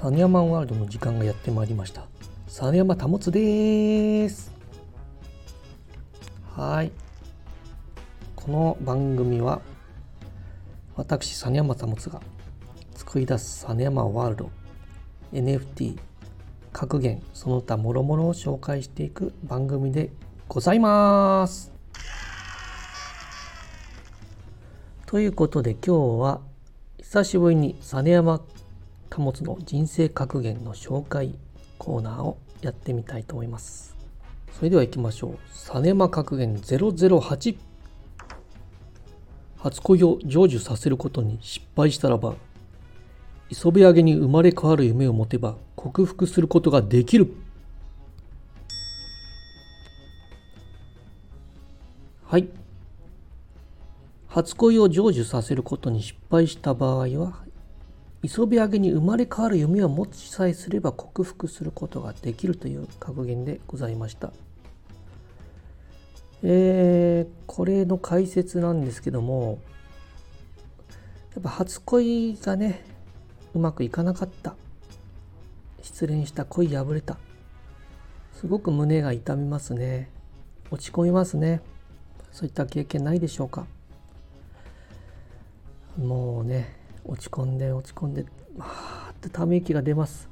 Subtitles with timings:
[0.00, 2.06] サネヤマンワールドの時間がやってまいりました。
[2.48, 4.50] サネヤマタモツです。
[6.56, 6.90] はい。
[8.34, 9.60] この番組は
[10.96, 12.22] 私サネヤマタモツが
[12.94, 14.50] 作り出すサネヤマワールド
[15.34, 15.98] NFT
[16.72, 20.08] 格言その他もろもろを紹介していく番組で
[20.48, 21.70] ございます。
[25.04, 26.40] ということで今日は
[27.02, 28.40] 久しぶりに実山
[29.10, 31.34] 貨物の人生格言の紹介
[31.78, 33.96] コーナーをやってみたいと思います。
[34.52, 35.38] それでは行きましょう。
[35.52, 37.56] 実山格言008
[39.58, 42.34] 初恋を成就させることに失敗したらば
[43.50, 47.34] 磯辺揚げに生まれ変わる夢を持てば克服することができる。
[52.26, 52.48] はい。
[54.28, 57.49] 初恋を成就させることに失敗した場合は
[58.22, 64.30] 磯辺揚げに生まれ変わる夢を持ちさえすれば克服することができるという格言でございました。
[66.42, 69.58] えー、これの解説なんですけども
[71.34, 72.82] やっぱ初恋がね
[73.54, 74.54] うまくいかなかった。
[75.82, 77.16] 失恋した恋破れた。
[78.34, 80.10] すごく胸が痛みますね。
[80.70, 81.62] 落ち込みますね。
[82.32, 83.66] そういった経験ないでしょうか。
[85.98, 88.24] もうね落ち込んで落ち込んで
[88.58, 90.28] はーってため息が出ます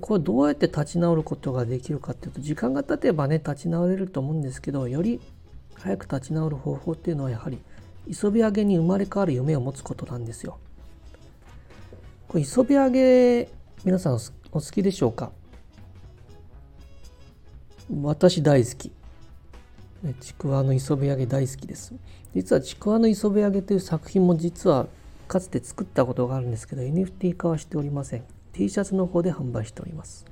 [0.00, 5.20] これどうやって立ち直ることができるかっていうと時間が経てばね立ち直れると思うんですけどより
[5.74, 7.58] 早く立ち直る方法っていうのはやはり
[8.06, 10.58] 磯辺揚げに生まれ変わる夢を持つことなんですよ。
[12.28, 13.48] これ磯辺揚げ
[13.84, 15.30] 皆さんお好きでしょうか？
[18.02, 18.92] 私大好き。
[20.20, 21.94] ちくわの磯辺揚げ大好きです。
[22.34, 24.86] 実はちくわの磯辺揚げという作品も実は
[25.26, 28.24] かつて作ったことがあるんですけど NFT 化はしておりません。
[28.52, 30.26] T シャツの方で販売しております。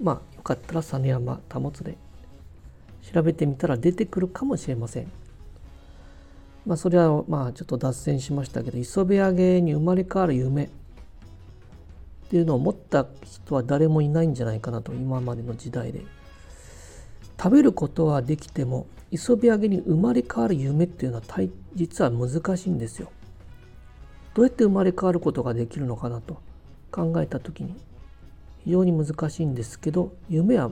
[0.00, 1.96] まあよかったら実山保で
[3.12, 5.10] 調べてみたら出てくるかもしれません。
[6.66, 10.68] まあそれはまあちょっと脱線しましたけど磯辺揚げに生まれ変わる夢っ
[12.28, 16.02] ていうのを持った人は誰もいないんじゃないかなと今までの時代で。
[17.36, 21.22] 食べることはできても磯辺揚げに生まれ変わる夢っていうのは
[21.74, 23.10] 実は難しいんですよ。
[24.34, 26.38] どうやって生まれ変わることができるのかなと
[26.90, 27.74] 考えた時に
[28.64, 30.70] 非常に難しいんですけど夢は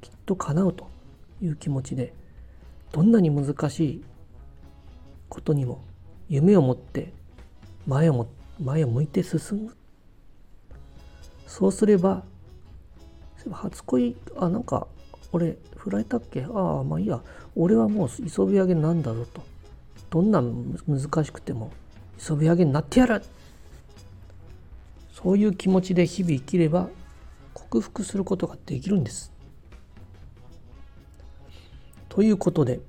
[0.00, 0.88] きっと叶うと
[1.40, 2.12] いう気持ちで
[2.92, 4.04] どんなに難しい
[5.28, 5.82] ことにも
[6.28, 7.12] 夢を持って
[7.86, 8.28] 前をも
[8.60, 9.76] 前を向いて進む。
[11.46, 12.24] そうすれば
[13.50, 14.86] 初恋あなんか
[15.32, 16.44] 俺振られたっけ？
[16.44, 17.20] ああまあいいや。
[17.56, 19.42] 俺はもう磯辺揚げなんだぞと。
[20.10, 21.72] どんな難しくても
[22.24, 23.22] 磯辺揚げになってやる
[25.12, 26.88] そういう気持ちで日々生きれば
[27.52, 29.30] 克服することができるんです。
[32.08, 32.80] ということで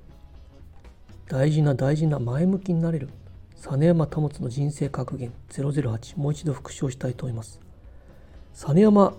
[1.28, 3.10] 大事な大事な前向きになれる
[3.56, 7.60] 実山保の人生格言008もう一度復唱したいと思います。
[8.54, 9.12] 実山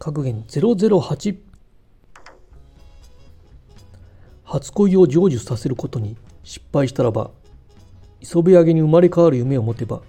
[0.00, 1.38] 格言008
[4.42, 7.30] 初恋を成就させることに失敗したらば
[8.20, 10.02] 磯辺揚げに生まれ変わる夢を持てば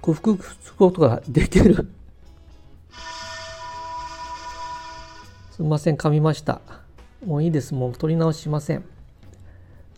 [0.00, 1.74] 克服することができる。
[5.50, 6.60] すみません噛みました。
[7.24, 7.74] もういいです。
[7.74, 8.84] もう取り直しません。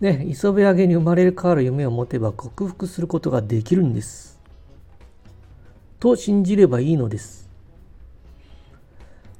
[0.01, 4.39] ね磯辺揚げに生まれ変わる夢を持てば克服することができるんです。
[6.01, 7.49] と信じればいいのです。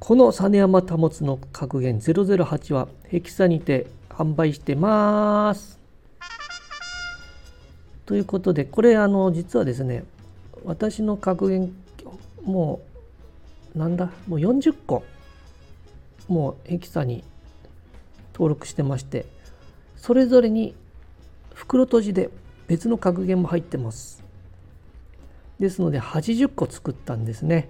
[0.01, 5.78] この実山保の格言008はヘキサにて販売してます。
[8.09, 10.03] ということでこれあの実はですね
[10.65, 11.75] 私の格言
[12.43, 12.81] も
[13.75, 15.05] うなんだもう40個
[16.27, 17.23] もうエキサに
[18.33, 19.27] 登録してまして
[19.97, 20.75] それぞれに
[21.53, 22.31] 袋閉じで
[22.67, 24.25] 別の格言も入ってます。
[25.59, 27.69] ですので80個作ったんですね。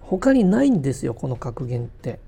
[0.00, 2.18] 他にないんですよこの格言って。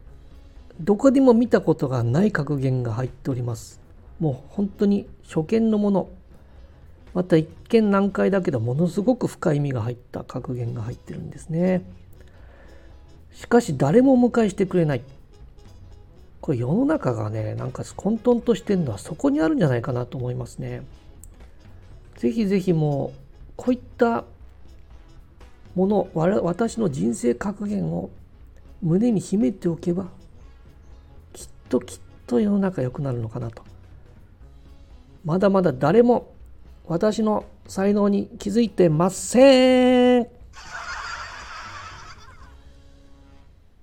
[0.80, 3.78] どこでも見たことがない格言が入っております。
[4.20, 6.08] もう本当に初見のもの。
[7.14, 11.82] また一見難解だけどものすごく深い意味が入った格言が入ってるんですね。
[13.32, 15.02] しかし誰もお迎えしてくれない。
[16.40, 20.82] これ世の中がねなんか混沌としてるのはそこにあるんじゃないかなと思いますね。
[22.16, 23.18] ぜひぜひもう
[23.56, 24.24] こういった
[25.74, 28.10] もの私の人生格言を
[28.82, 30.06] 胸に秘めておけば
[31.32, 33.62] きっときっと世の中良くなるのかなと。
[35.24, 36.32] まだまだ誰も
[36.90, 40.26] 私の才能に気づいてません。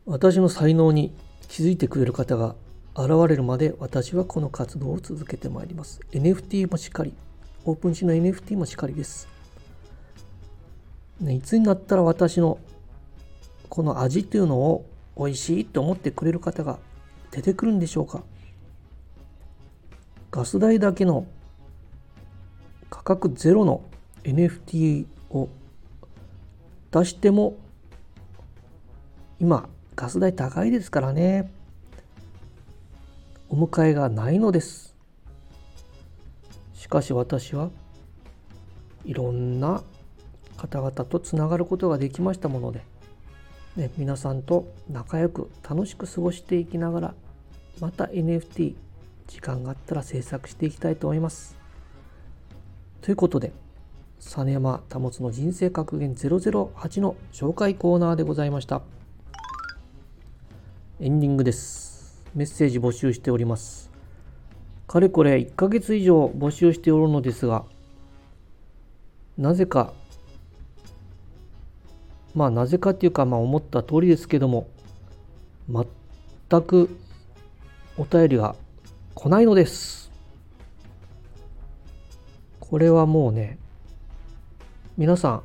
[0.06, 1.16] 私の才能に
[1.48, 2.56] 気づいてくれる方が
[2.98, 6.02] 現れるまで私はこの活動を続けてまいります。
[6.12, 7.14] NFT もしっかり。
[7.64, 9.30] オープンシーの NFT もしっかりです、
[11.22, 12.60] ね、いつになったら私の
[13.70, 14.86] この味というのを
[15.18, 16.78] 美味しいと思ってくれる方が
[17.32, 18.22] 出てくるんでしょうか。
[20.30, 21.26] ガス代だけの
[22.90, 23.82] 価格ゼロの
[24.24, 25.50] NFT を
[26.92, 27.58] 出しても
[29.40, 31.52] 今ガス代高いですからね
[33.50, 34.96] お迎えがないのです
[36.74, 37.70] しかし私は
[39.06, 39.84] いろんな
[40.58, 42.82] 方々とつながることができましたもので、
[43.76, 47.14] ね、皆さんと仲良く楽しく過ごしていきながら
[47.80, 48.76] また NFT
[49.28, 51.57] 時間があったら制作していきたいと思います。
[53.02, 53.52] ということで
[54.20, 58.82] 実山保の人生格言008の紹介コーナーでございました。
[61.00, 62.24] エンディングです。
[62.34, 63.92] メッセージ募集しております。
[64.88, 67.66] かれこれ1ヶ月以上募集しておるのですが、
[69.38, 69.94] なぜか、
[72.34, 74.68] まあなぜかっていうか、まあ思った通りですけども、
[75.70, 76.98] 全く
[77.98, 78.56] お便りが
[79.14, 80.07] 来ないのです。
[82.70, 83.58] これはもうね、
[84.98, 85.44] 皆さん、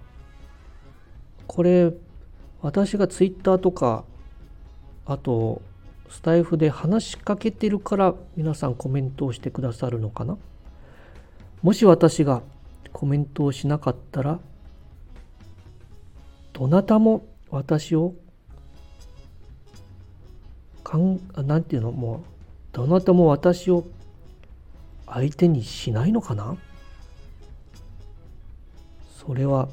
[1.47, 1.93] これ、
[2.61, 4.05] 私がツイッターとか
[5.05, 5.61] あと
[6.09, 10.39] スタイフで話しかけてるから皆さんコメントをしてくださるのかな？
[11.61, 12.43] もし私が
[12.93, 14.39] コメントをしなかったら
[16.53, 18.15] どなたも私を
[20.85, 21.91] かんなんていうの？
[21.91, 22.21] もう
[22.71, 23.85] どなたも私を
[25.07, 26.57] 相手にしないのかな？
[29.25, 29.69] それは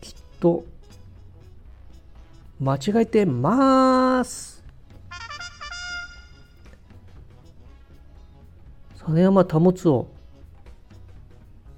[0.00, 0.64] きっと
[2.60, 4.62] 間違えてます。
[9.08, 10.06] 実山保つを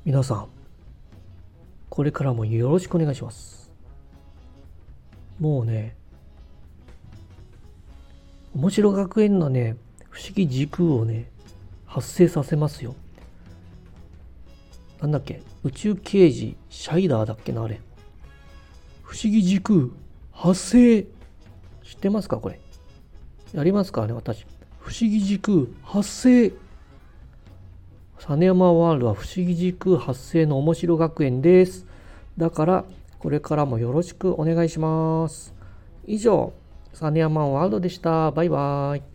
[0.04, 0.48] 皆さん
[1.88, 3.72] これからもよろしくお願いします。
[5.38, 5.96] もうね
[8.54, 9.76] 面白学園のね
[10.10, 11.30] 不思議時空をね
[11.86, 12.94] 発生させますよ。
[15.00, 15.42] なんだっけ？
[15.64, 17.80] 宇宙刑事シャイダーだっけなあれ。
[19.02, 19.86] 不思議時空
[20.32, 21.02] 発生。
[21.82, 22.60] 知ってますかこれ？
[23.52, 24.46] やりますかね私。
[24.78, 26.52] 不思議時空発生。
[28.18, 31.86] 実山ワールドは不思議時空発生の面白学園です。
[32.36, 32.84] だから
[33.18, 35.54] これからもよろしくお願いします。
[36.06, 36.52] 以上
[36.92, 38.30] 実山ワールドでした。
[38.30, 39.09] バイバイ。